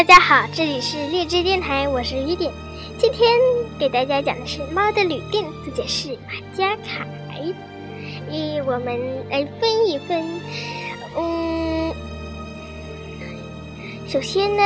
[0.00, 2.50] 大家好，这里是励志电台，我是雨点。
[2.96, 3.38] 今天
[3.78, 7.06] 给大家讲的是《猫的旅店》，作者是马家凯。
[8.30, 8.98] 咦，我们
[9.28, 10.24] 来分一分。
[11.18, 11.92] 嗯，
[14.08, 14.62] 首先呢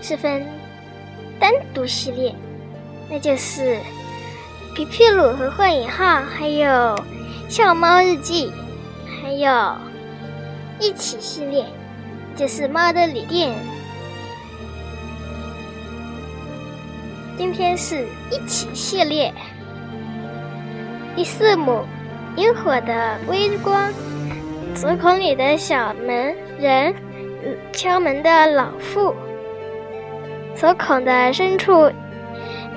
[0.00, 0.46] 是分
[1.38, 2.34] 单独系列，
[3.10, 3.76] 那就是
[4.74, 6.66] 《皮皮鲁和幻影号》，还有
[7.46, 8.46] 《笑猫日记》，
[9.20, 9.76] 还有
[10.80, 11.66] 一起系列。
[12.38, 13.52] 这是猫的旅店，
[17.36, 19.34] 今天是一起系列
[21.16, 21.80] 第四幕，
[22.36, 23.92] 萤火的微光，
[24.72, 26.94] 锁孔里的小门人，
[27.72, 29.12] 敲门的老妇，
[30.54, 31.90] 锁孔的深处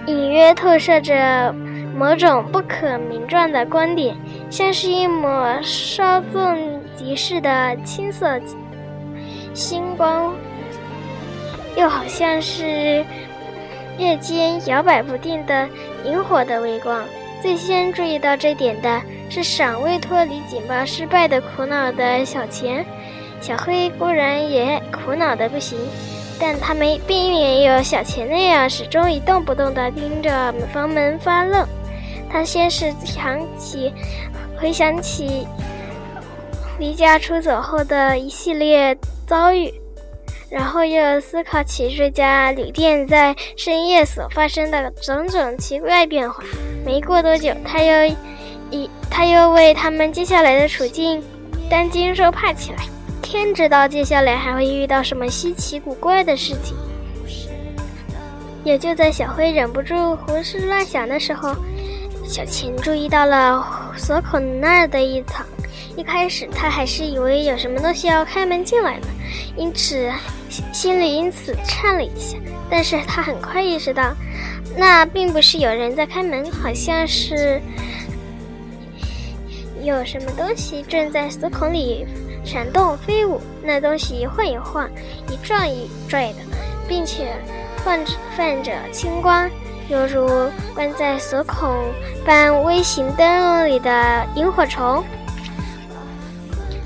[0.08, 1.54] 隐约透射着
[1.96, 4.18] 某种不可名状的光点，
[4.50, 8.42] 像是一抹稍纵即逝的青色。
[9.54, 10.34] 星光，
[11.76, 13.06] 又好像是
[13.98, 15.68] 夜间摇摆不定的
[16.06, 17.04] 萤火的微光。
[17.42, 22.86] 最先注意到这点的是尚未脱离警报失败的苦恼的小钱。
[23.42, 25.78] 小黑固然也苦恼的不行，
[26.40, 31.68] 但他没并没有小钱那样始终一动不动地盯着房门发愣。
[32.30, 33.92] 他先是想起，
[34.60, 35.48] 回想起
[36.82, 38.98] 离家出走后的一系列。
[39.28, 39.72] 遭遇，
[40.50, 46.44] 然后又思考起这家旅店在深夜所发生的种种奇怪变化。
[46.84, 48.14] 没过多久，他又
[48.72, 51.24] 一他又为他们接下来的处境
[51.70, 52.80] 担惊受怕起来。
[53.22, 56.76] 天知道接下来还会遇到什么稀奇古怪的事情。
[58.66, 61.56] 也就在小灰忍不住胡思乱想的时候，
[62.26, 65.46] 小琴注意到了锁孔那儿的一层。
[66.02, 69.08] 一开始他还是以为有什么东西要开门进来呢，
[69.56, 70.12] 因此
[70.74, 72.40] 心里因此颤了一下。
[72.72, 74.12] 但是他很快意识到，
[74.76, 77.62] 那并不是有人在开门，好像是
[79.84, 82.08] 有什么东西正在锁孔里
[82.44, 83.40] 闪动飞舞。
[83.62, 84.90] 那东西晃一晃，
[85.30, 86.40] 一转一拽的，
[86.88, 87.36] 并且
[87.86, 89.48] 泛着泛着青光，
[89.88, 90.28] 犹如
[90.74, 91.70] 关在锁孔
[92.26, 95.04] 般微型灯笼里的萤火虫。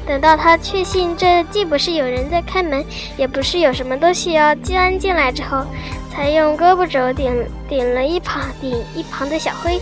[0.08, 2.86] 等到他确信这既不是有人在开门，
[3.18, 5.66] 也不是有什么东西要钻进来之后，
[6.12, 7.34] 才用胳膊肘点
[7.68, 9.82] 点了一旁顶一旁的小灰。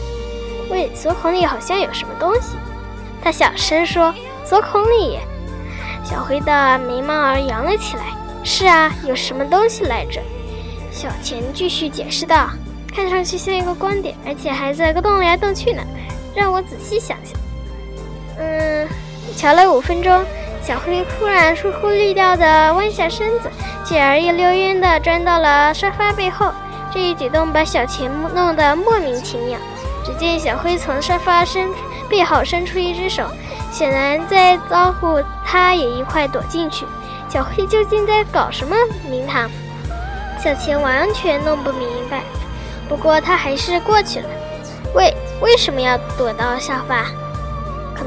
[0.69, 2.55] 喂，锁孔里好像有什么东西。
[3.21, 4.13] 他小声说
[4.45, 5.19] ：“锁孔里。”
[6.03, 8.05] 小灰的眉毛儿扬了起来。
[8.45, 10.21] 是啊，有什么东西来着？
[10.89, 12.49] 小钱继续解释道
[12.95, 15.83] ：“看上去像一个光点，而且还在个动来动去呢。
[16.33, 17.37] 让我仔细想想。
[18.39, 18.87] 嗯。”
[19.35, 20.23] 瞧了五分钟，
[20.61, 23.49] 小灰突然出乎意料地弯下身子，
[23.83, 26.51] 继而一溜烟地钻到了沙发背后。
[26.93, 29.57] 这一举动把小钱弄得莫名其妙。
[30.05, 31.69] 只见小灰从沙发身
[32.09, 33.25] 背后伸出一只手，
[33.71, 36.85] 显然在招呼他也一块躲进去。
[37.29, 38.75] 小灰究竟在搞什么
[39.09, 39.49] 名堂？
[40.39, 42.21] 小钱完全弄不明白。
[42.87, 44.29] 不过他还是过去了。
[44.93, 47.05] 喂，为什么要躲到沙发？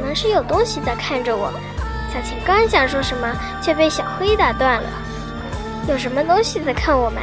[0.07, 1.51] 可能是有东西在看着我，
[2.15, 3.29] 小琴刚想说什么，
[3.61, 4.89] 却被小灰打断了。
[5.89, 7.21] 有什么东西在看我们？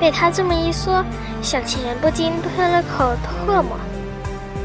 [0.00, 1.04] 被他这么一说，
[1.42, 3.12] 小晴不禁吞了口
[3.46, 3.76] 唾沫。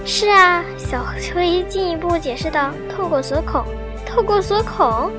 [0.05, 1.03] 是啊，小
[1.35, 3.65] 灰进一步解释道：“透过锁孔，
[4.05, 5.11] 透过锁孔。”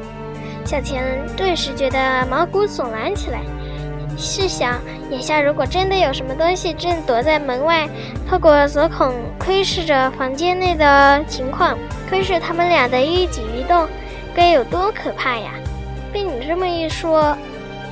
[0.65, 0.99] 小晴
[1.37, 3.41] 顿时觉得毛骨悚然起来。
[4.17, 4.81] 试想，
[5.11, 7.89] 眼下如果真的有什么东西正躲在门外，
[8.29, 11.77] 透过锁孔窥视着房间内的情况，
[12.09, 13.89] 窥视他们俩的一举一动，
[14.34, 15.53] 该有多可怕呀！
[16.13, 17.37] 被你这么一说，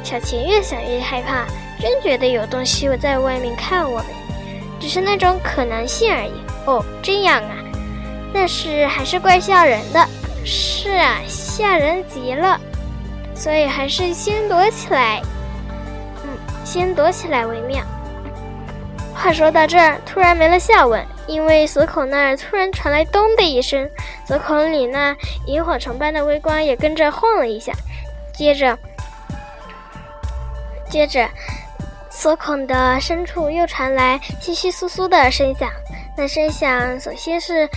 [0.03, 1.45] 小琴越想越害怕，
[1.81, 4.07] 真觉得有东西在外面看我们，
[4.81, 6.33] 只是那种可能性而已。
[6.67, 7.57] 哦，这样啊，
[8.33, 10.07] 但是还是怪吓人的。
[10.45, 12.61] 是啊，吓人极了，
[13.35, 15.21] 所以还是先躲起来。
[16.73, 17.85] 先躲起来为妙。
[19.15, 23.91] 话说到这儿，突然没了下文，因为锁孔那儿突然传来“咚”的一声，
[24.27, 25.15] 锁孔里那
[25.45, 27.75] 萤火虫般的微光也跟着晃了一下。
[28.33, 28.79] 接着，
[30.89, 31.29] 接着，
[32.09, 35.69] 锁孔的深处又传来窸窸窣窣的声响。
[36.17, 37.69] 那声响首先是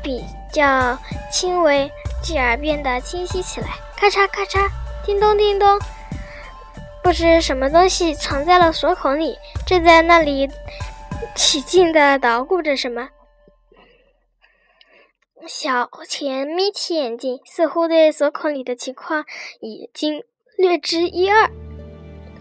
[0.00, 0.96] 比较
[1.28, 1.90] 轻微，
[2.22, 3.66] 继而变得清晰起来，
[3.96, 4.70] 咔嚓咔嚓，
[5.04, 5.76] 叮咚叮咚。
[7.04, 9.36] 不知什么东西藏在了锁孔里，
[9.66, 10.48] 正在那里
[11.36, 13.10] 起劲的捣鼓着什么。
[15.46, 19.26] 小钱眯起眼睛，似乎对锁孔里的情况
[19.60, 20.24] 已经
[20.56, 21.50] 略知一二。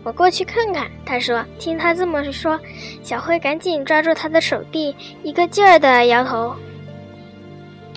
[0.06, 0.90] 我过去看看。
[1.06, 2.58] 他说：“听他这么说，
[3.04, 6.56] 小辉赶紧抓住他的手臂，一个劲儿的摇头。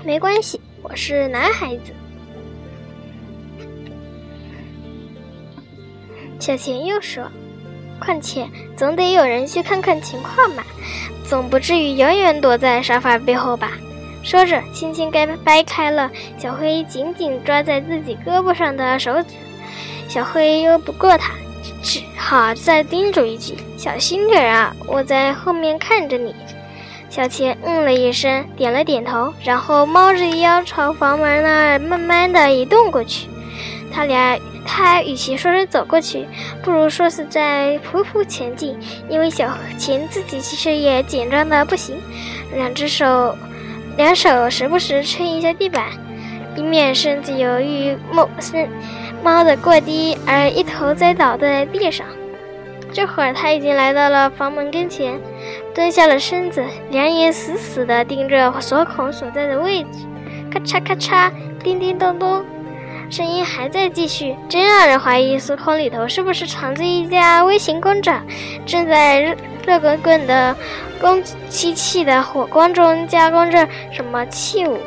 [0.04, 1.92] 没关系，我是男孩子。”
[6.38, 7.24] 小钱又说
[7.98, 8.46] ：“况且
[8.76, 10.62] 总得有人去看看情况嘛，
[11.28, 13.72] 总不至于永远躲在沙发背后吧？”
[14.22, 19.28] 说着，轻轻掰掰开了小灰紧紧抓在自己胳膊上的手指。
[20.08, 21.32] 小灰又不过他。
[21.82, 26.34] 只好再叮嘱一句：“小心点啊，我在后面看着你。”
[27.08, 33.28] 小钱嗯了一声，点了点头，然后猫着腰朝房门那儿慢慢的移动过去。
[33.92, 36.26] 他俩，他与其说是走过去，
[36.62, 38.76] 不如说是在匍匐前进，
[39.08, 41.96] 因为小琴自己其实也紧张的不行，
[42.54, 43.36] 两只手，
[43.96, 45.84] 两手时不时撑一下地板，
[46.56, 48.68] 以免身子由于猫身。
[49.22, 52.06] 猫的过低而一头栽倒在地上。
[52.92, 55.18] 这会儿他已经来到了房门跟前，
[55.74, 60.06] 蹲下了身子，两眼死死地盯着锁孔所在的位置。
[60.50, 61.30] 咔嚓咔嚓，
[61.62, 62.44] 叮叮咚咚，
[63.08, 68.24] 声音还在继续，真让人怀疑锁孔里头是不是藏着一家微型工厂，
[68.66, 69.36] 正在热
[69.66, 70.56] 热滚滚的
[71.00, 74.78] 工机器的火光中加工着什么器物。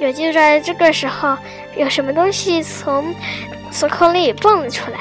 [0.00, 1.36] 有就在这个时候，
[1.76, 3.14] 有什么东西从。
[3.70, 4.98] 锁孔里蹦了出来，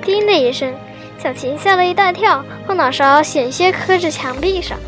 [0.00, 0.74] 叮的一声，
[1.22, 4.78] 小琴吓了一大跳，后脑勺险些磕着墙壁上。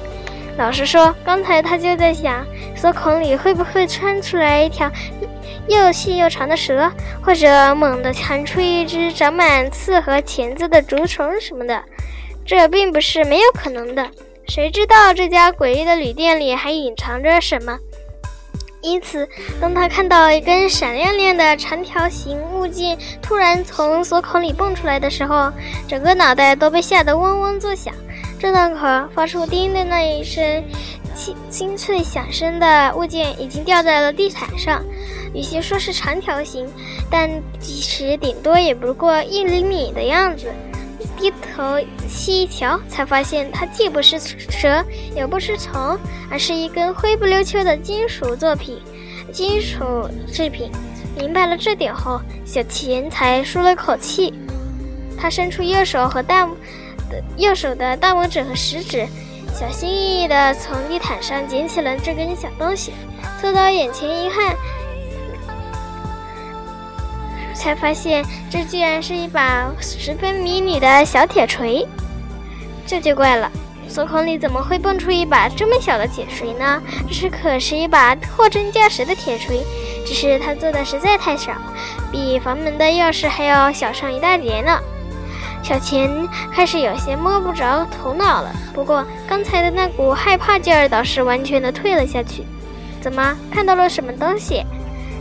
[0.56, 2.42] 老实说，刚才他就在想，
[2.74, 4.90] 锁孔里会不会窜出来一条
[5.68, 6.90] 又细又长的蛇，
[7.22, 11.82] 或者猛地弹出一只长满刺和钳子的竹虫什么的。
[12.44, 14.08] 这并不是没有可能的，
[14.48, 17.78] 谁知道这家诡异的旅店里还隐藏着什么？
[18.80, 19.28] 因此，
[19.60, 25.52] 当他看到一根闪亮亮的长条形物件突然从锁孔里蹦出来的时候，
[25.86, 27.92] 整个脑袋都被吓得嗡嗡作响。
[28.38, 30.62] 正当可发出“叮”的那一声
[31.18, 34.80] 清清脆响声的物件已经掉在了地毯上。
[35.34, 36.66] 与其说是长条形，
[37.10, 37.28] 但
[37.58, 40.46] 其实顶多也不过一厘米的样子。
[41.18, 41.78] 低头
[42.08, 44.82] 细一瞧，才发现它既不是蛇，
[45.14, 45.98] 也不是虫，
[46.30, 48.80] 而是一根灰不溜秋的金属作品，
[49.32, 50.70] 金属制品。
[51.16, 54.32] 明白了这点后，小钱才舒了口气。
[55.16, 56.48] 他伸出右手和大
[57.36, 59.06] 右手的大拇指和食指，
[59.52, 62.92] 小心翼翼地从地毯上捡起了这根小东西，
[63.40, 64.54] 凑到眼前一看。
[67.54, 71.84] 才发现，这居然是一把十分迷你的小铁锤。
[72.86, 73.50] 这就怪了，
[73.88, 76.80] 锁孔里怎么会蹦出一把这么小的铁锤呢？
[77.08, 79.64] 这是可是一把货真价实的铁锤，
[80.06, 81.52] 只是它做的实在太小，
[82.12, 84.78] 比房门的钥匙还要小上一大截呢。
[85.68, 86.10] 小钱
[86.50, 92.42] 开始有些摸不着头脑了，不过刚才的那股害怕劲儿倒是完全的退了下去。
[93.02, 94.64] 怎么看到了什么东西？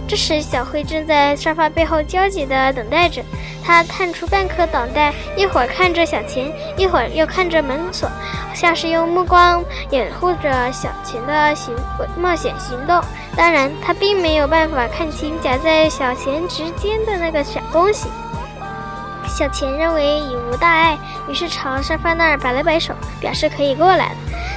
[0.08, 3.21] 这时，小灰正在沙发背后焦急地等待着。
[3.62, 8.10] 他探出半颗脑袋，一会儿看着小钱，一会儿又看着门锁，
[8.54, 11.76] 像是用目光掩护着小钱的行
[12.18, 13.02] 冒险行动。
[13.36, 18.07] 当然，他并没有办法看清夹在小钱之间的那个小东西。
[19.38, 20.98] 小钱认为已无大碍，
[21.30, 22.92] 于是朝沙发那儿摆了摆手，
[23.22, 24.16] 表示可以过来了。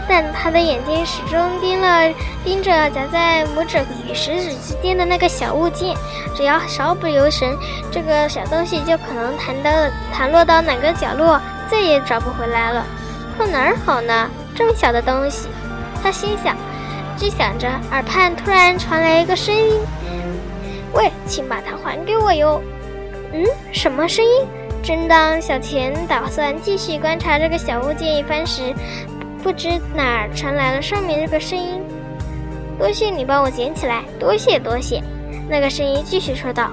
[0.09, 2.11] 但他的眼睛始终盯了
[2.43, 3.77] 盯着夹在拇指
[4.09, 5.95] 与食指之间的那个小物件，
[6.35, 7.55] 只要稍不留神，
[7.93, 9.71] 这个小东西就可能弹到
[10.15, 11.39] 弹落到哪个角落，
[11.71, 12.83] 再也找不回来了。
[13.37, 14.31] 放哪儿好呢？
[14.55, 15.51] 这么小的东西，
[16.03, 16.57] 他心想。
[17.19, 19.79] 正想着，耳畔突然传来一个声音
[20.95, 22.63] ：“喂，请把它还给我哟。”
[23.35, 24.49] 嗯，什么声音？
[24.83, 28.75] 正当小钱打算继续观察这个小物件一番时，
[29.43, 31.83] 不知哪儿传来了上面这个声音，
[32.79, 35.03] 多谢你帮我捡起来，多谢多谢。
[35.49, 36.71] 那个声音继续说道：“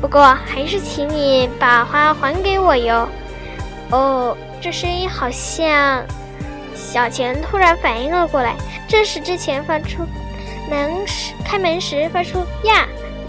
[0.00, 3.08] 不过还是请你把花还给我哟。”
[3.90, 6.02] 哦，这声音好像……
[6.74, 8.56] 小钱突然反应了过来，
[8.88, 10.04] 正是之前发出
[10.68, 12.86] 门时开门时发出“呀”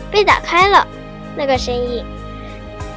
[0.10, 0.88] 被打开了
[1.36, 2.04] 那个声音。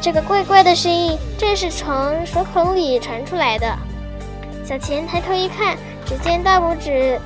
[0.01, 3.77] 这个怪怪的声音正是从锁孔里传出来的。
[4.65, 5.77] 小钱抬头一看，
[6.07, 7.21] 只见大拇指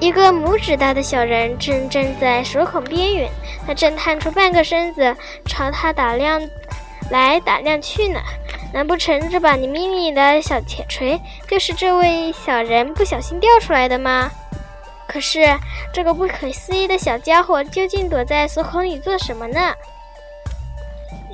[0.00, 3.30] 一个拇指大的小人正站在锁孔边缘，
[3.66, 6.42] 他正探出半个身子朝他打量
[7.10, 8.20] 来打量去呢。
[8.72, 14.30] 难不成这把你迷你的小铁锤就是这位小人不小心掉出来的吗？
[15.06, 15.56] 可是
[15.92, 19.72] 这个不可思议的小家伙究竟躲在锁孔里做什么呢？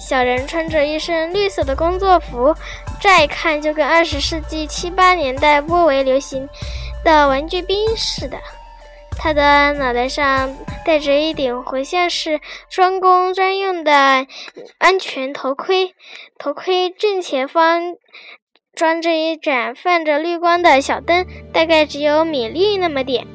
[0.04, 2.54] 小人穿着一身绿色的工作服，
[3.00, 6.48] 乍一看就跟二十世纪七八年代颇为流行
[7.04, 8.36] 的玩具兵似的。
[9.16, 13.92] 他的脑袋上戴着一顶活像是专工专用的
[14.78, 15.94] 安全头盔，
[16.36, 17.94] 头盔正前方
[18.74, 23.26] 装着一盏泛着绿光的小灯，大概只有米粒那么点。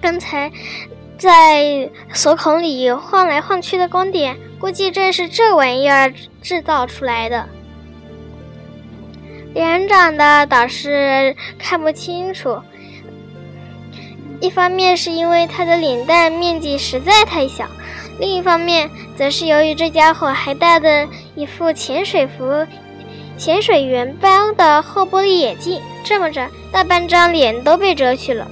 [0.00, 0.52] 刚才
[1.18, 7.48] 在锁孔里晃来晃去的光点，估计正是这玩意儿制造出来的。
[9.52, 12.60] 连长的倒是看不清楚。
[14.40, 17.66] 一方面是因为他的脸蛋面积实在太小，
[18.20, 22.64] 另一方面则是由于这家伙还戴着一副潜水服、
[23.36, 28.46] 潜水员般的厚玻璃眼镜，这么着大半张脸都被遮去了。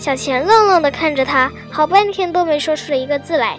[0.00, 3.56] 小钱愣愣地看着他，好半天都没说出一个字来。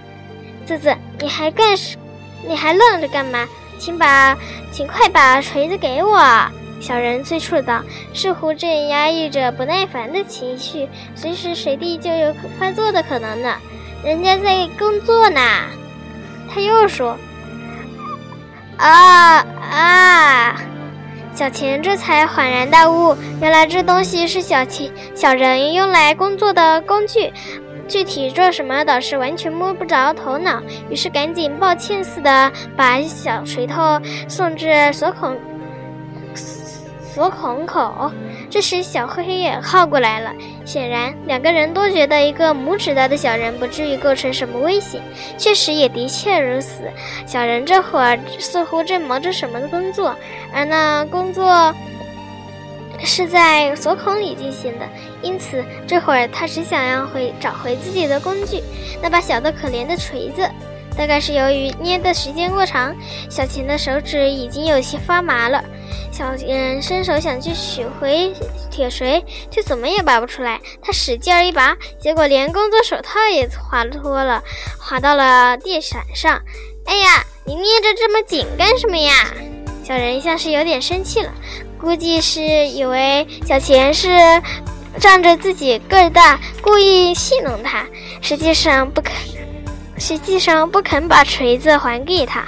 [0.67, 1.97] 子子，你还干什？
[2.45, 3.47] 你还愣着干嘛？
[3.79, 4.37] 请把，
[4.69, 6.19] 请快把锤子给我！
[6.81, 7.81] 小人催促道，
[8.13, 13.55] 似乎正压抑着不耐烦的情绪，随时随地就有发作的可能呢。
[14.03, 15.39] 人家在工作呢。
[16.53, 17.17] 他又说
[18.77, 20.61] ：“啊啊！”
[21.33, 27.31] 小钱这才恍然大悟，原来这东西是小钱小人用来工作的工具，
[27.87, 30.61] 具体做什么倒是完全摸不着头脑。
[30.89, 35.37] 于是赶紧抱歉似的把小锤头送至锁孔。
[36.35, 38.11] 锁孔口，
[38.47, 40.31] 这时小黑也靠过来了。
[40.65, 45.01] 显然，两个人都觉得一个拇指大的小人不至于构成什么危险。
[45.35, 46.83] 确实也的确如此。
[47.25, 50.15] 小人这会儿似乎正忙着什么工作，
[50.53, 51.73] 而那工作
[53.03, 54.87] 是在锁孔里进行的，
[55.21, 58.61] 因此这会儿他只想要回找回自己的工具，
[59.01, 60.49] 那把小的可怜的锤子。
[60.97, 62.95] 大概是由于捏的时间过长，
[63.29, 65.63] 小琴的手指已经有些发麻了。
[66.11, 68.33] 小人伸手想去取回
[68.71, 70.59] 铁锤，却怎么也拔不出来。
[70.81, 74.41] 他使劲儿一拔，结果连工作手套也滑脱了，
[74.79, 76.41] 滑到了地毯上。
[76.87, 79.13] 哎呀，你捏着这么紧干什么呀？
[79.87, 81.31] 小人像是有点生气了，
[81.79, 84.09] 估计是以为小钱是
[84.99, 87.85] 仗着自己个儿大，故意戏弄他。
[88.21, 89.13] 实际上不肯。
[89.97, 92.43] 实际上不肯把锤子还给他，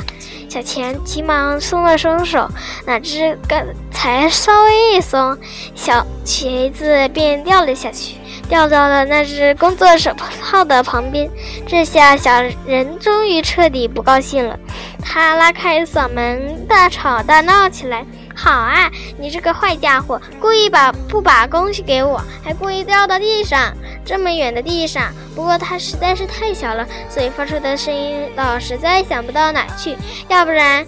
[0.49, 2.45] 小钱急忙松了松手，
[2.85, 5.37] 哪知刚才稍微一松，
[5.73, 8.15] 小锤子便掉了下去，
[8.49, 11.29] 掉到了那只工作手套的旁边。
[11.67, 14.59] 这下小人终于彻底不高兴了，
[15.01, 18.03] 他拉开嗓门大吵大闹起来。
[18.35, 23.73] 好啊，你这个坏家伙，故意把不把东西给我，还故意掉到地上，
[24.05, 25.11] 这么远的地上。
[25.35, 29.97] 不过它实在是太小了，所以发出的声音倒实在想不到哪去。
[30.29, 30.85] 要不然，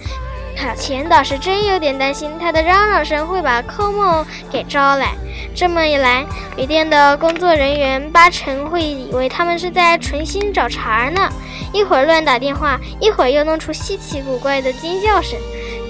[0.55, 5.13] 小钱倒是真有点担心，他的嚷嚷声会把寇梦给招来。
[5.55, 11.27] 这么一来，旅店的工作人员八成会以为他们是在存心找茬呢。
[11.73, 15.37] 一会儿乱打电话，一会儿又弄出稀奇古怪的尖叫声。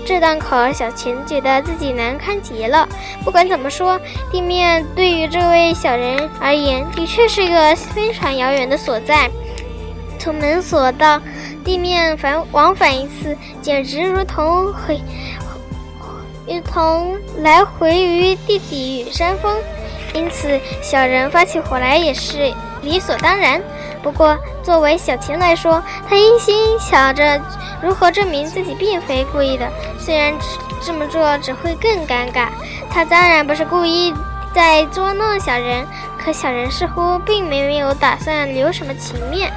[0.05, 2.87] 这档口，小钱觉得自己难堪极了。
[3.23, 3.99] 不管怎么说，
[4.31, 9.29] 地面对于这位小人而言，的确是一个非常遥远的所在。
[10.17, 11.19] 从门锁到
[11.63, 14.99] 地面返往返一次，简直如同回，
[16.47, 19.55] 如同来回于地底与山峰。
[20.13, 23.61] 因此，小人发起火来也是理所当然。
[24.03, 27.39] 不过，作为小琴来说，他一心想着
[27.81, 29.69] 如何证明自己并非故意的。
[29.97, 30.33] 虽然
[30.81, 32.47] 这么做只会更尴尬，
[32.89, 34.13] 他当然不是故意
[34.53, 35.85] 在捉弄小人。
[36.23, 39.51] 可小人似乎并没有打算留什么情面。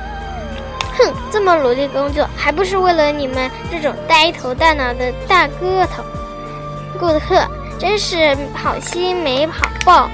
[0.99, 6.03] 哼，这么努力工作，还不是为了你们这种呆头大脑的大个头？
[6.99, 7.47] 顾客
[7.79, 10.09] 真是好心没好报，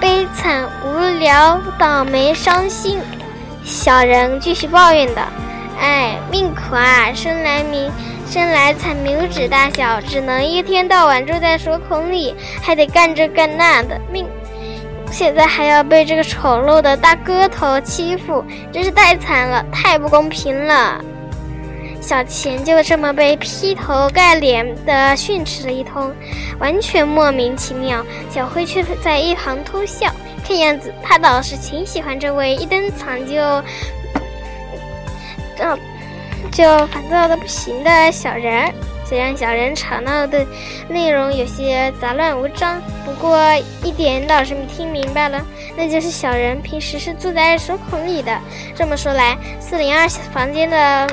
[0.00, 2.98] 悲惨无聊，倒霉伤心。
[3.64, 5.22] 小人继续抱怨道
[5.78, 7.12] ：“哎，命苦啊！
[7.14, 7.90] 生来名，
[8.28, 14.26] 生来才拇指大小，只能一天到晚住在锁孔里，还得干这干那的命。
[15.10, 21.00] 现在还要被这个丑陋的大哥头欺负，真是太惨了，太不公平了。”
[22.00, 26.10] 小钱就这么被劈头盖脸的训斥了一通，
[26.58, 28.02] 完全莫名其妙。
[28.30, 30.10] 小辉却在一旁偷笑。
[30.46, 33.62] 看样子，他倒是挺喜欢这位一登场就，
[35.54, 35.78] 这
[36.50, 38.72] 就烦躁的不行的小人儿。
[39.08, 40.44] 虽然小人吵闹的
[40.86, 43.38] 内容有些杂乱无章，不过
[43.82, 45.42] 一点倒是听明白了，
[45.74, 48.38] 那就是小人平时是住在手孔里的。
[48.76, 51.08] 这么说来，四零二房间的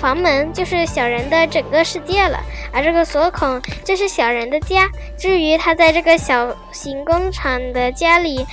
[0.00, 2.40] 房门就是小人的整个世界了，
[2.72, 4.88] 而这个锁孔就是小人的家。
[5.16, 8.44] 至于他在这个小型工厂的家里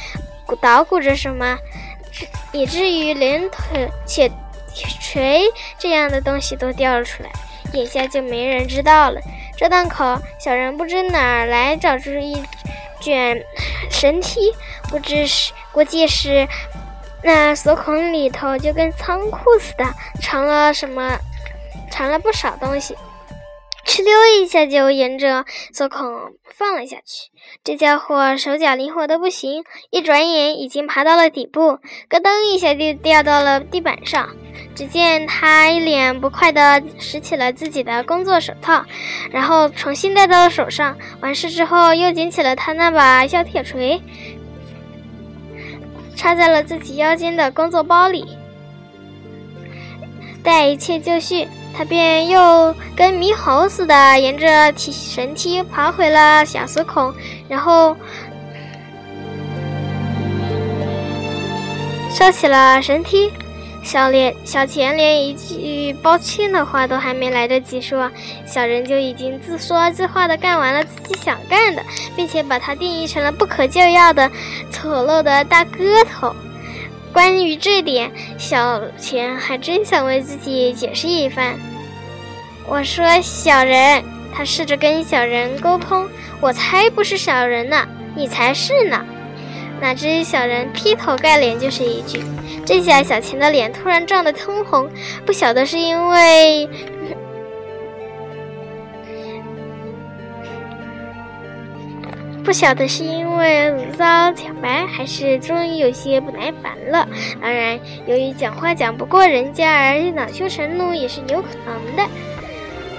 [0.62, 1.58] 捣鼓着什么，
[2.52, 3.90] 以至于连铁
[4.76, 5.42] 铁锤
[5.80, 7.30] 这样的东西都掉了出来，
[7.76, 9.20] 眼下就没人知道了。
[9.58, 12.42] 这档口，小人不知哪儿来找出一
[13.00, 13.44] 卷
[13.92, 14.54] 神梯，
[14.90, 16.48] 不知是估计是
[17.24, 19.86] 那锁孔里头就跟仓库似的，
[20.22, 21.18] 藏了什么，
[21.92, 22.96] 藏了不少东西。
[23.86, 27.30] 哧溜一下就沿着锁孔放了下去。
[27.64, 31.80] 这家伙手脚灵活的不行，一转眼已经爬到了底部，
[32.10, 34.36] 咯噔一下就掉到了地板上。
[34.76, 38.84] 只见他一脸不快地拾起了自己的工作手套，
[39.32, 40.98] 然后重新戴到了手上。
[41.22, 44.02] 完事之后，又捡起了他那把小铁锤，
[46.16, 48.38] 插在了自己腰间的工作包里。
[50.44, 57.14] 待一切就绪，他便又跟猕猴似的沿着梯神梯爬回了小锁孔，
[57.48, 57.96] 然后
[62.12, 63.32] 收起了神梯。
[63.86, 68.12] 小连小钱连一句抱歉的话都还没来得及说，
[68.44, 71.84] 小人就已经自说自话的干完了自己想干的，
[72.16, 74.30] 并且把他定义成了不可救药的
[74.72, 76.36] 丑陋的大个头。
[77.14, 81.56] 关于这点，小钱还真想为自己解释一番。
[82.68, 86.10] 我说小人，他试着跟小人沟通，
[86.42, 89.06] 我才不是小人呢，你才是呢。
[89.82, 92.24] 哪知小人劈头盖脸就是一句，
[92.66, 94.90] 这下小琴的脸突然涨得通红，
[95.26, 96.68] 不晓得是因为，
[102.44, 107.08] 不晓得是因为遭挑白，还是终于有些不耐烦了。
[107.42, 112.04] 当然，由于讲话讲不过人家而恼羞成怒也是有可能的。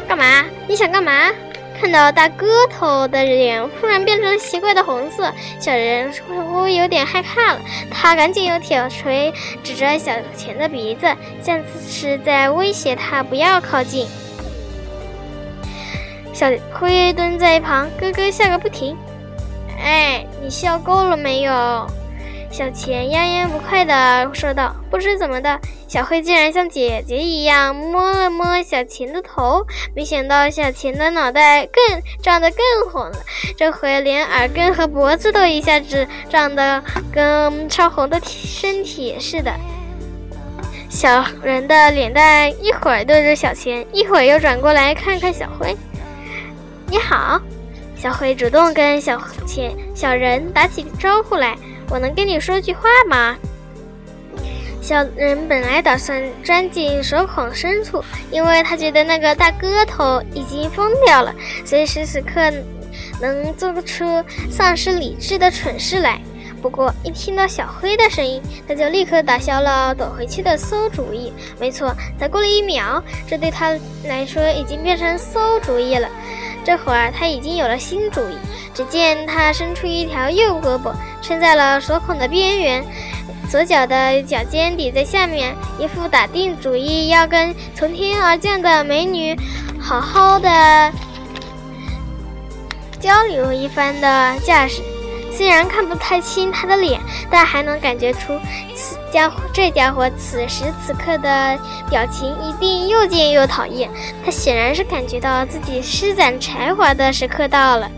[0.07, 0.45] 干嘛？
[0.69, 1.31] 你想干嘛？
[1.79, 7.61] 看到大个头的脸忽然变成了奇怪的红色，小人似乎有点害怕了。
[7.91, 11.07] 他赶紧用铁锤指着小钱的鼻子，
[11.43, 14.07] 像是在威胁他不要靠近。
[16.33, 18.97] 小灰蹲在一旁，咯咯笑个不停。
[19.79, 21.87] 哎，你笑够了没有？
[22.51, 33.19] 小钱压言不快地说道：“不知怎么的，小黑竟然像姐姐一样摸了摸小钱的头，没想到小钱的脑袋更胀得更红了，
[33.59, 36.83] 这回连耳根和脖子都一下子胀得
[37.13, 39.53] 跟烧红的身体似的。
[40.89, 45.77] 小人的脸蛋一会儿对着小钱，一会儿又转过来看看小灰。
[46.87, 47.39] 你好，
[47.97, 51.55] 小灰主动跟小钱小人打起招呼来。”
[51.89, 53.37] 我能跟你说句话吗？
[54.81, 62.53] 小人本来打算钻进手孔深处，因为他觉得那个大个头已经疯掉了，随时此刻
[63.21, 64.05] 能做出
[64.49, 66.21] 丧失理智的蠢事来。
[66.63, 71.33] 不过一听到小灰的声音，他就立刻打消了躲回去的馊主意。
[71.61, 76.09] 没错，才过了一秒，这对他来说已经变成馊主意了。
[76.67, 78.35] 这会儿他已经有了新主意。
[78.75, 82.85] 只见他伸出一条右胳膊，撑在了锁孔的边缘，
[83.49, 89.35] 左脚的脚尖抵在下面，一副打定主意要跟从天而降的美女
[89.81, 90.93] 好好的
[93.01, 94.83] 交流一番的架势。
[95.33, 97.01] 虽然看不太清他的脸，
[97.31, 98.39] 但还能感觉出
[98.75, 103.91] 此家伙这家伙此时此刻的表情一定又贱又讨厌。
[104.23, 107.91] 他显然是感觉到自己施展才华的时刻到了。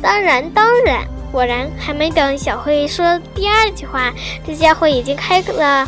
[0.00, 4.10] 当然，当然，果然，还没等小慧说第二句话，
[4.46, 5.86] 这家伙已经开了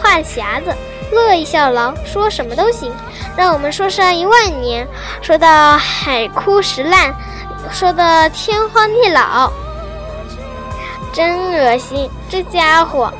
[0.00, 0.74] 话匣子，
[1.12, 2.90] 乐意效劳，说什么都行，
[3.36, 4.88] 让我们说上一万年，
[5.20, 7.14] 说到海枯石烂，
[7.70, 9.52] 说的天荒地老，
[11.12, 12.08] 真恶心！
[12.30, 13.12] 这家伙，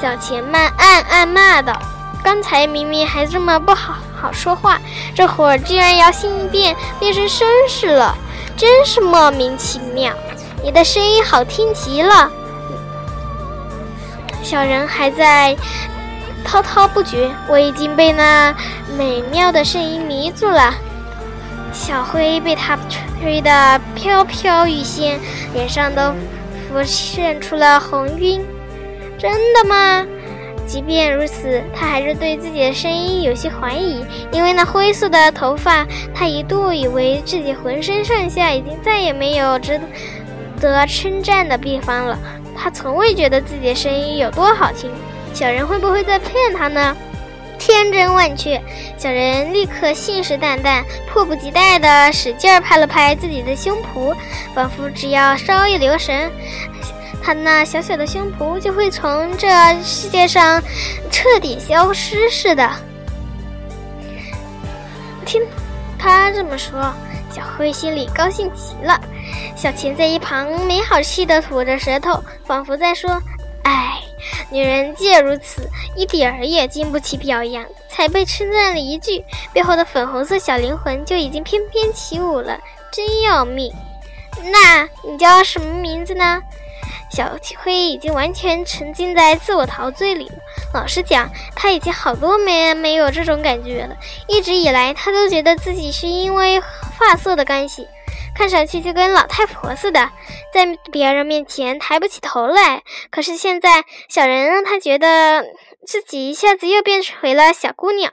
[0.00, 1.80] 小钱曼暗暗骂道
[2.22, 4.78] ：“刚才明明还这么不好好说话，
[5.14, 8.14] 这会儿居然摇身一变，变成绅士了。”
[8.56, 10.12] 真是莫名其妙！
[10.62, 12.30] 你的声音好听极了。
[14.42, 15.54] 小人还在
[16.42, 18.54] 滔滔不绝，我已经被那
[18.96, 20.72] 美妙的声音迷住了。
[21.72, 22.78] 小灰被他
[23.20, 25.20] 吹得飘飘欲仙，
[25.52, 26.14] 脸上都
[26.68, 28.42] 浮现出了红晕。
[29.18, 30.06] 真的吗？
[30.66, 39.80] 即便如此，他还是对自己的声音有些怀疑，因为那灰色的头发，他一度以为自己浑身上下已经再也没有值
[40.60, 42.18] 得称赞的地方了。
[42.56, 44.90] 他从未觉得自己的声音有多好听，
[45.32, 46.96] 小人会不会在骗他呢？
[47.58, 48.60] 天真万确。
[48.98, 54.14] 小人立刻信誓旦旦、迫不及待地使劲拍了拍自己的胸脯，
[54.52, 56.30] 仿佛只要稍一留神，
[57.26, 59.48] 他那小小的胸脯就会从这
[59.82, 60.62] 世界上
[61.10, 62.70] 彻底消失似的。
[65.24, 65.42] 听
[65.98, 66.80] 他这么说，
[67.32, 69.00] 小灰心里高兴极了。
[69.56, 73.20] 小琴在一旁没好气地吐着舌头，仿佛在说
[73.66, 74.00] ：“哎，
[74.48, 82.56] 女人既如此，一点儿也经不起表扬。”才被称赞了一句，背后的粉红色小灵魂就已经翩翩起舞了，
[82.92, 83.74] 真要命！
[84.52, 86.40] 那你叫什么名字呢？
[87.16, 90.34] 小灰已经完全沉浸在自我陶醉里了。
[90.74, 93.96] 老实讲，他已经好多年没有这种感觉了。
[94.28, 96.60] 一直以来，他都觉得自己是因为
[96.98, 97.88] 发色的关系，
[98.36, 100.10] 看上去就跟老太婆似的，
[100.52, 102.82] 在别人面前抬不起头来。
[103.10, 105.42] 可是现在，小人让他觉得
[105.86, 108.12] 自己一下子又变回了小姑娘，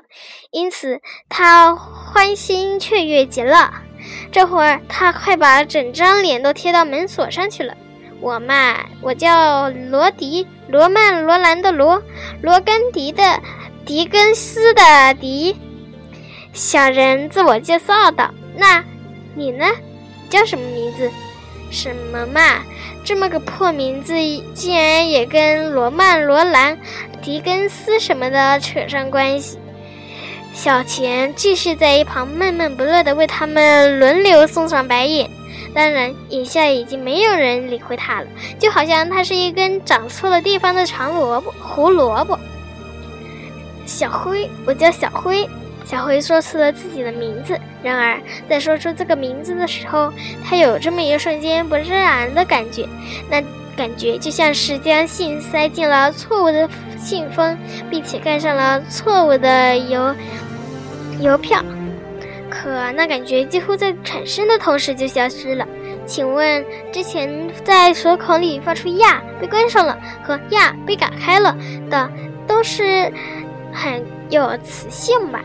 [0.51, 3.73] 因此他欢欣雀跃极了。
[4.31, 7.75] 这会儿，他快把整张脸都贴到门锁上去了。
[8.23, 12.01] 我嘛，我叫罗迪，罗曼罗兰的罗，
[12.41, 13.21] 罗根迪的
[13.85, 14.81] 狄更斯的
[15.19, 15.57] 迪。
[16.53, 18.81] 小人自我介绍道：“那
[19.35, 19.65] 你呢？
[20.29, 21.11] 叫什么名字？
[21.69, 22.41] 什么嘛？
[23.03, 24.13] 这么个破名字，
[24.53, 26.79] 竟然也跟罗曼罗兰、
[27.21, 29.59] 狄更斯什么的扯上关系？”
[30.55, 35.29] 小钱继续在一旁闷闷不乐地为他们轮流送上白眼。
[35.73, 38.27] 当然，眼下已经没有人理会他了，
[38.59, 42.37] 就好像他是一根长错了地方的长萝卜、胡萝卜。
[43.85, 45.49] 小灰，我叫小灰。
[45.83, 47.59] 小灰说出了自己的名字。
[47.83, 50.13] 然而，在说出这个名字的时候，
[50.45, 52.87] 他有这么一瞬间不自然的感觉，
[53.29, 53.43] 那
[53.75, 57.57] 感觉就像是将信塞进了错误的信封，
[57.89, 60.15] 并且盖上了错误的邮
[61.19, 61.61] 邮票。
[62.63, 65.67] 可那感觉几乎在产生的同时就消失了。
[66.05, 71.53] 请问，之前在锁孔里发出“呀”被关上了和“呀”被打开了
[71.89, 72.09] 的，
[72.47, 73.11] 都是
[73.73, 75.41] 很有磁性吧？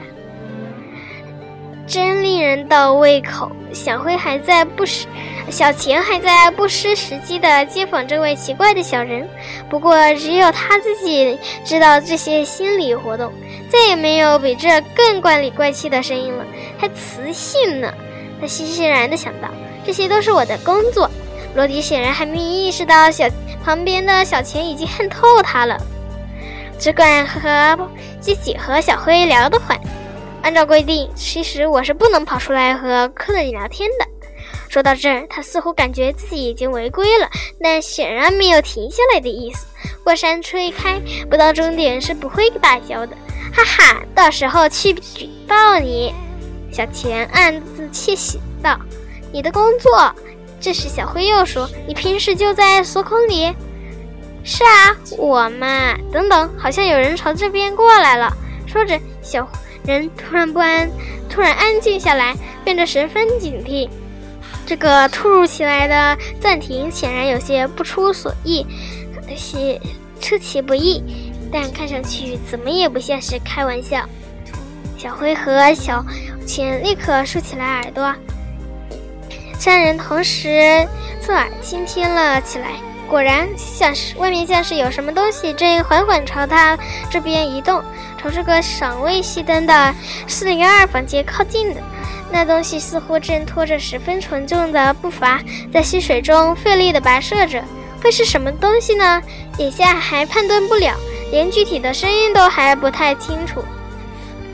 [1.89, 3.51] 真令人倒胃口。
[3.73, 5.07] 小灰还在不失，
[5.51, 9.29] 小钱还在不失时机地接访这位奇怪的小人。
[9.69, 13.33] 不过，只有他自己知道这些心理活动。
[13.71, 16.45] 再也没有比这更怪里怪气的声音了，
[16.79, 17.93] 还磁性呢。
[18.41, 19.49] 他欣欣然地想到，
[19.85, 21.11] 这些都是我的工作。
[21.55, 23.27] 罗迪显然还没意识到小
[23.65, 25.77] 旁边的小钱已经恨透他了，
[26.79, 29.79] 只管和自己和小灰聊得欢。
[30.43, 34.07] 按照规定，其实我是不能跑出来和客人聊天的。
[34.69, 37.29] 说到这儿，他似乎感觉自己已经违规了，
[37.61, 39.67] 但显然没有停下来的意思。
[40.05, 43.17] 过山车一开，不到终点是不会打消的。
[43.53, 46.15] 哈哈，到时候去举报你。
[46.71, 48.79] 小钱暗自窃喜道
[49.33, 50.15] ：“你的工作。”
[50.61, 53.51] 这时，小灰又说：“你平时就在锁孔里
[54.45, 55.97] ？”“是啊，我嘛……
[56.13, 58.31] 等等，好像有人朝这边过来了。”
[58.67, 59.49] 说着，小
[59.85, 60.91] 人突然不安，
[61.29, 63.89] 突然安静下来，变得十分警惕。
[64.67, 68.67] 这个突如其来的暂停显然有些不出所意，
[69.37, 69.81] 些
[70.21, 71.03] 出其不意。
[71.51, 74.07] 但看上去怎么也不像是开玩笑。
[74.99, 76.05] 小灰和小
[76.47, 78.15] 钱立刻竖起来耳朵，
[79.59, 80.87] 三人同时
[81.23, 82.73] 侧耳倾听了起来。
[83.09, 86.79] 果然，像是外面像是有什么东西正缓缓朝他
[87.11, 87.83] 这边移动，
[88.21, 89.95] 朝这个尚未熄灯的
[90.27, 91.81] 四零二房间靠近的。
[92.31, 95.41] 那东西似乎正拖着十分沉重的步伐，
[95.73, 97.65] 在溪水中费力地跋涉着。
[98.03, 99.23] 会是什么东西呢？
[99.57, 100.95] 眼下还判断不了。
[101.31, 103.63] 连具体的声音都还不太清楚，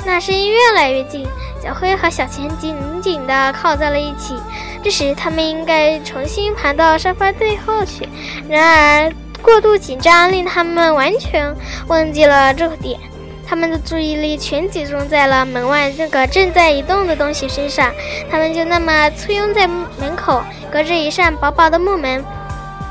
[0.07, 1.27] 那声音越来越近，
[1.63, 4.37] 小灰和小钱紧紧地靠在了一起。
[4.83, 8.07] 这时，他们应该重新爬到沙发背后去。
[8.49, 11.55] 然而，过度紧张令他们完全
[11.89, 13.01] 忘记了这点，
[13.47, 17.91] 他们的注意力全集中在了门外那个正在移动的东西身上。
[18.31, 22.23] 他们就那么簇拥在门口，隔着一扇薄薄的木门。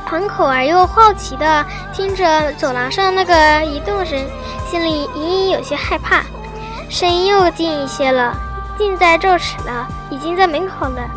[0.09, 4.19] 敞口而又好奇地听着走廊上那个移动声，
[4.69, 6.23] 心里隐隐有些害怕。
[6.93, 8.37] 声音又近一些了，
[8.77, 11.09] 近在咫尺了，已经在门口了，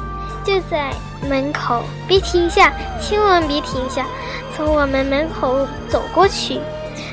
[0.42, 0.90] 就在
[1.28, 1.84] 门口！
[2.08, 4.06] 别停下，千万别停下，
[4.56, 6.58] 从我们门口走过去。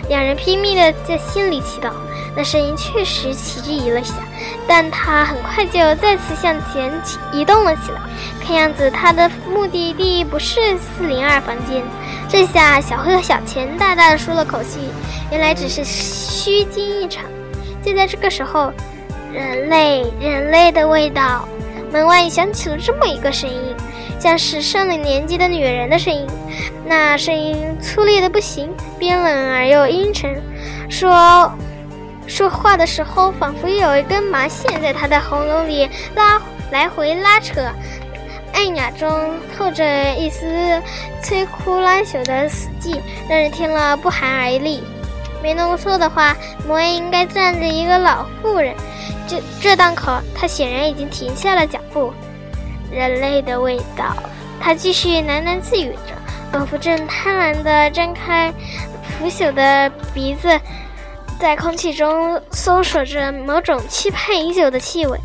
[0.08, 1.91] 两人拼命地在心里祈祷。
[2.38, 4.13] 那声音确实奇异了下，
[4.65, 6.89] 但他很快就再次向前
[7.34, 7.99] 移动了起来。
[8.41, 11.84] 看样子他的目的地不是四零二房间。
[12.30, 14.80] 这下小黑和小钱大大的舒了口气，
[15.32, 17.26] 原来只是虚惊一场。
[17.84, 18.72] 就在这个时候，
[19.32, 21.48] 人类，人类的味道。
[21.91, 23.76] 门外响起了这么一个声音，
[24.17, 26.26] 像是上了年纪的女人的声音。
[26.88, 30.41] 那声音粗劣的不行，冰冷而又阴沉。
[30.89, 31.52] 说
[32.26, 36.41] 说话的时候，仿佛有一根麻线在他的喉咙里拉
[36.72, 37.62] 来回拉扯，
[38.54, 39.08] 暗哑中
[39.56, 40.48] 透着一丝
[41.22, 42.98] 摧枯拉朽的死寂，
[43.30, 44.84] 让人听了不寒而栗。
[45.43, 46.34] 没弄错的话，
[46.65, 48.73] 门外应该站着一个老妇人。
[49.27, 52.13] 这这档口，他显然已经停下了脚步。
[52.89, 54.15] 人类的味道，
[54.62, 56.15] 他继续喃喃自语着，
[56.49, 58.53] 仿佛正贪婪地张开
[59.03, 60.58] 腐朽的鼻子，
[61.38, 65.19] 在空气中搜索着某种期盼已久的气味。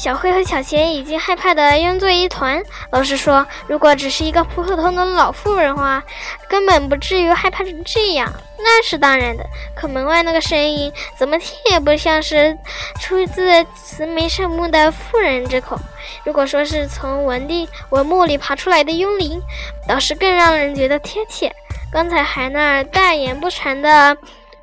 [0.00, 2.62] 小灰和小贤已经害怕的拥作一团。
[2.90, 6.02] 老实说，如果只是一个普普通通的老妇人话，
[6.48, 8.32] 根本不至于害怕成这样。
[8.56, 9.44] 那是当然的。
[9.76, 12.56] 可门外那个声音，怎么听也不像是
[12.98, 15.78] 出自慈眉善目的妇人之口。
[16.24, 19.38] 如果说是从文地文墓里爬出来的幽灵，
[19.86, 21.54] 倒是更让人觉得贴切。
[21.92, 24.16] 刚才还那儿大言不惭的。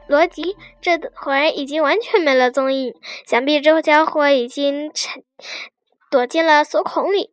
[0.08, 0.56] 罗辑
[0.88, 2.94] 这会儿已经完全没了踪影，
[3.26, 5.22] 想必这家伙已经沉
[6.10, 7.32] 躲进了锁孔里。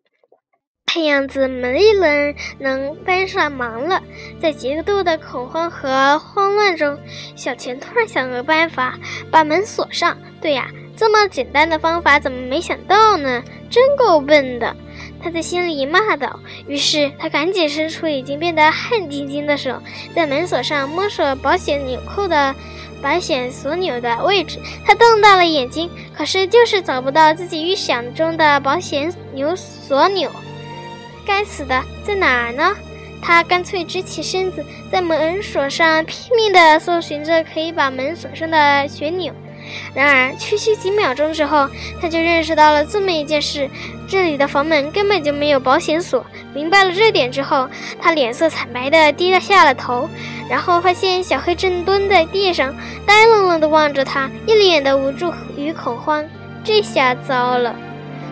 [0.84, 4.02] 看样子没人能帮上忙了。
[4.40, 6.98] 在极度的恐慌和慌乱中，
[7.36, 8.98] 小钱突然想个办法，
[9.30, 10.18] 把门锁上。
[10.40, 13.44] 对呀，这么简单的方法怎么没想到呢？
[13.70, 14.74] 真够笨的！
[15.22, 16.40] 他在心里骂道。
[16.66, 19.80] 于是他赶紧伸出已经变得汗津津的手，
[20.12, 22.54] 在门锁上摸索保险纽扣的
[23.04, 24.58] 保险锁钮的位置。
[24.86, 30.30] 他瞪大了眼睛，可是就是找不到自己预想中的保险钮锁钮。
[31.26, 32.74] 该死的，在哪儿呢？
[33.22, 39.34] 他干脆直起身子，在门锁上拼命地搜寻着可以把门锁上的旋钮。
[39.94, 41.68] 然而，区区几秒钟之后，
[42.00, 43.68] 他就认识到了这么一件事：
[44.08, 46.24] 这里的房门根本就没有保险锁。
[46.54, 47.68] 明白了这点之后，
[48.00, 50.08] 他脸色惨白地低了下了头，
[50.48, 52.74] 然后发现小黑正蹲在地上，
[53.06, 56.24] 呆愣愣地望着他，一脸的无助与恐慌。
[56.62, 57.74] 这下糟了！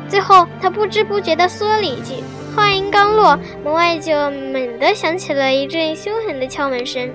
[0.08, 2.22] 最后，他不知不觉地说了一句，
[2.54, 7.10] 话音刚落，门外就猛地响起了一阵凶狠的敲门声。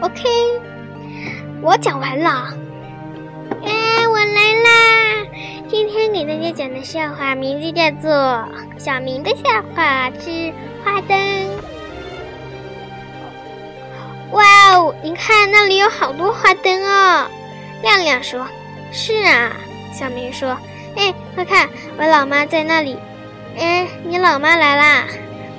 [0.00, 0.22] OK，
[1.60, 2.54] 我讲完了。
[3.64, 5.26] 哎，我来啦！
[5.68, 8.12] 今天给大家讲的笑话名字叫做
[8.78, 10.52] 《小明的笑话之
[10.84, 11.18] 花灯》。
[14.30, 14.44] 哇
[14.76, 17.26] 哦，你看那里有好多花灯哦！
[17.82, 18.46] 亮亮说
[18.92, 19.56] ：“是啊。”
[19.92, 20.56] 小明说
[20.94, 22.96] ：“哎，快看，我老妈在那里。”
[23.58, 25.06] 哎，你老妈来啦？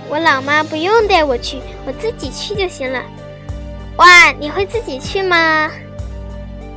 [0.08, 3.04] 我老妈不用带我去，我自己去就行了。
[4.00, 5.70] 哇，你会自己去吗？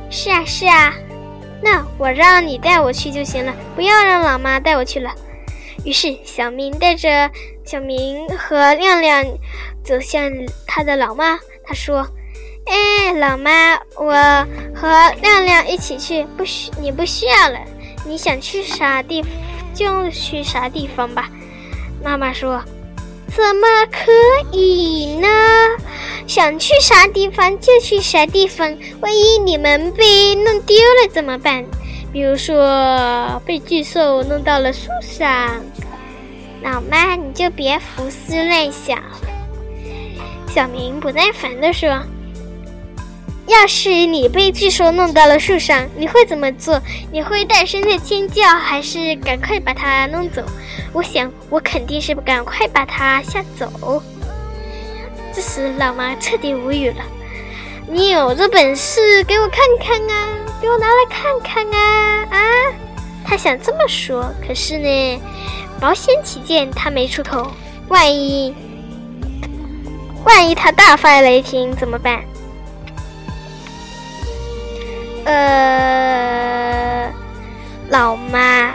[0.09, 0.93] 是啊，是啊，
[1.61, 5.09] 那我让你带我去就行了，不要让老妈带我去了。
[5.85, 7.31] 于是小明带着
[7.63, 9.25] 小明和亮亮
[9.85, 10.29] 走向
[10.67, 12.05] 他的老妈，他说
[12.67, 14.11] ：“哎，老妈，我
[14.75, 17.57] 和亮亮一起去，不需你不需要了，
[18.05, 19.23] 你想去啥地
[19.73, 21.29] 就去啥地方吧。”
[22.03, 22.61] 妈妈说
[23.33, 24.11] ：“怎么可
[24.51, 25.27] 以呢？”
[26.25, 31.63] 想去啥地方就去啥地方，万一你们被弄丢了怎么办？
[32.11, 35.61] 比如说被巨兽弄到了树上，
[36.61, 38.99] 老妈你就别胡思乱想。
[40.47, 41.89] 小明不耐烦地说
[43.47, 46.79] ：“要是你被巨兽弄到了树上，你会怎么做？
[47.11, 50.43] 你会大声的尖叫，还是赶快把它弄走？
[50.93, 54.01] 我想我肯定是不赶快把它吓走。”
[55.33, 57.03] 这时，老妈彻底无语了。
[57.87, 60.27] 你有这本事，给我看看啊！
[60.61, 62.27] 给我拿来看看啊！
[62.29, 62.39] 啊！
[63.25, 65.21] 他想这么说，可是呢，
[65.79, 67.51] 保险起见，他没出口。
[67.87, 68.55] 万一，
[70.23, 72.23] 万一他大发雷霆怎么办？
[75.25, 77.11] 呃，
[77.89, 78.71] 老妈。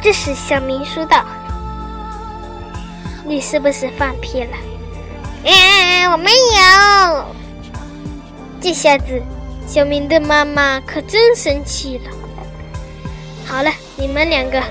[0.00, 1.24] 这时，小明说道
[3.26, 4.56] ：“你是不是放屁了？”
[5.44, 7.24] 哎，我没有。
[8.60, 9.22] 这下子，
[9.66, 12.10] 小明的妈妈可真生气了。
[13.46, 14.62] 好了，你们两个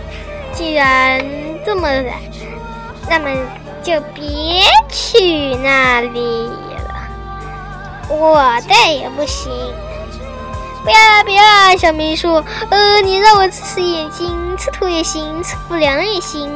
[0.53, 1.25] 既然
[1.65, 2.15] 这么懒，
[3.10, 3.29] 那么
[3.84, 7.10] 就别去那里了。
[8.10, 9.51] 我的也不行。
[10.82, 11.75] 不要不要！
[11.77, 16.49] 小明说：“呃，你让我吃也行，吃土也行，吃不良也行，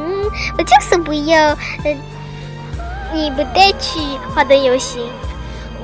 [0.56, 1.48] 我就是不要。”
[1.84, 1.96] 呃。
[3.14, 4.00] 你不带去
[4.34, 5.08] 花灯游行，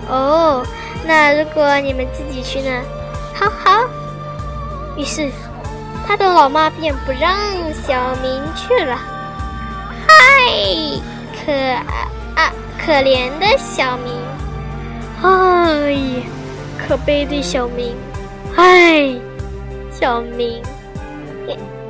[0.08, 0.66] 哦，
[1.06, 2.82] 那如果你们自己去呢？
[3.32, 3.88] 好好。
[4.96, 5.30] 于是，
[6.06, 7.32] 他的老妈便不让
[7.86, 8.98] 小明去了。
[10.06, 10.12] 嗨，
[11.46, 11.52] 可
[12.34, 12.52] 啊，
[12.84, 14.12] 可怜的小明！
[15.22, 16.22] 哎，
[16.76, 17.94] 可悲的小明！
[18.56, 19.14] 哎，
[19.92, 20.60] 小明！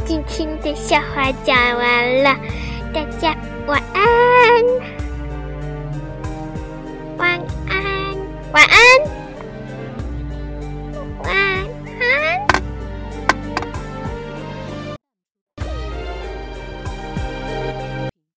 [0.05, 2.37] 今天的笑话讲完了，
[2.93, 3.35] 大家
[3.67, 5.00] 晚安。
[7.21, 8.17] 晚安。
[8.53, 8.77] 晚安。
[11.23, 11.60] 晚安。